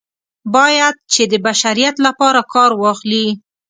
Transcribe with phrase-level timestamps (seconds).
[0.55, 3.27] باید چې د بشریت لپاره کار واخلي.